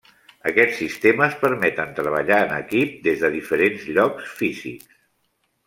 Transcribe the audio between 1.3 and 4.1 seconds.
permeten treballar en equip des de diferents